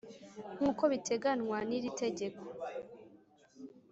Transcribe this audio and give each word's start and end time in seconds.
nk 0.55 0.61
uko 0.69 0.83
biteganywa 0.91 1.57
n 1.67 1.69
iri 1.77 1.89
tegeko 2.01 2.43